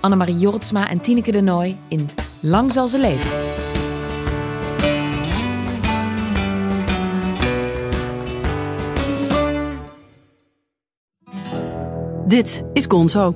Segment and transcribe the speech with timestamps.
[0.00, 2.08] Annemarie Jortsma en Tineke de Nooi in
[2.40, 3.30] Lang zal ze leven.
[12.26, 13.34] Dit is Gonzo.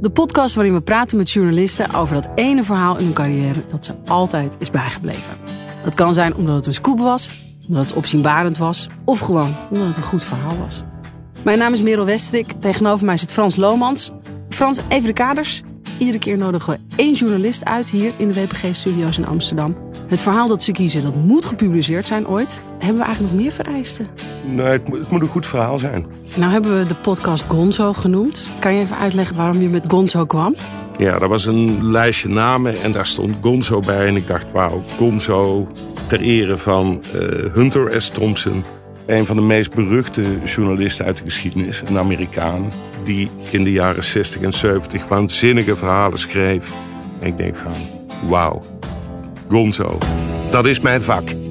[0.00, 3.84] De podcast waarin we praten met journalisten over dat ene verhaal in hun carrière dat
[3.84, 5.36] ze altijd is bijgebleven.
[5.84, 7.30] Dat kan zijn omdat het een scoop was,
[7.68, 10.82] omdat het opzienbarend was of gewoon omdat het een goed verhaal was.
[11.44, 12.52] Mijn naam is Merel Westerik.
[12.58, 14.10] Tegenover mij zit Frans Lomans.
[14.48, 15.62] Frans, even de kaders.
[15.98, 19.76] Iedere keer nodigen we één journalist uit hier in de WPG-studio's in Amsterdam.
[20.06, 22.60] Het verhaal dat ze kiezen, dat moet gepubliceerd zijn ooit.
[22.78, 24.08] Hebben we eigenlijk nog meer vereisten?
[24.44, 26.06] Nee, het moet, het moet een goed verhaal zijn.
[26.36, 28.46] Nou hebben we de podcast Gonzo genoemd.
[28.58, 30.54] Kan je even uitleggen waarom je met Gonzo kwam?
[30.98, 34.06] Ja, er was een lijstje namen en daar stond Gonzo bij.
[34.06, 35.68] En ik dacht, wauw, Gonzo
[36.06, 37.20] ter ere van eh,
[37.52, 38.08] Hunter S.
[38.10, 38.64] Thompson.
[39.06, 41.82] Een van de meest beruchte journalisten uit de geschiedenis.
[41.86, 42.70] Een Amerikaan
[43.04, 46.72] die in de jaren 60 en 70 waanzinnige verhalen schreef.
[47.20, 47.72] En ik denk van,
[48.28, 48.62] wauw,
[49.48, 49.98] Gonzo,
[50.50, 51.43] dat is mijn vak.